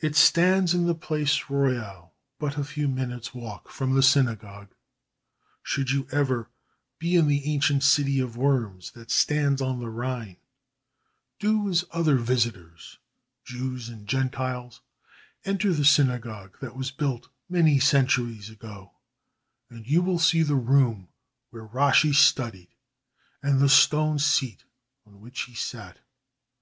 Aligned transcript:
It 0.00 0.16
stands 0.16 0.72
in 0.72 0.86
the 0.86 0.94
Place 0.94 1.50
Royale 1.50 2.14
but 2.38 2.56
a 2.56 2.64
few 2.64 2.88
minutes' 2.88 3.34
walk 3.34 3.68
from 3.70 3.92
the 3.92 4.02
synagogue. 4.02 4.74
Should 5.62 5.90
you 5.90 6.08
ever 6.10 6.48
be 6.98 7.16
in 7.16 7.26
the 7.28 7.44
ancient 7.52 7.82
city 7.84 8.18
of 8.18 8.34
Worms 8.34 8.92
that 8.92 9.10
stands 9.10 9.60
on 9.60 9.78
the 9.78 9.90
Rhine, 9.90 10.38
do 11.38 11.68
as 11.68 11.84
other 11.90 12.16
visitors, 12.16 12.96
Jews 13.44 13.90
and 13.90 14.06
Gentiles 14.06 14.80
enter 15.44 15.74
the 15.74 15.84
synagogue 15.84 16.58
that 16.60 16.74
was 16.74 16.90
built 16.90 17.28
many 17.46 17.78
centuries 17.78 18.48
ago, 18.48 18.92
and 19.68 19.86
you 19.86 20.00
will 20.00 20.18
see 20.18 20.42
the 20.42 20.54
room 20.56 21.08
where 21.50 21.66
Rashi 21.68 22.14
studied 22.14 22.70
and 23.42 23.60
the 23.60 23.68
stone 23.68 24.18
seat 24.18 24.64
on 25.04 25.20
which 25.20 25.42
he 25.42 25.52
sat. 25.54 25.98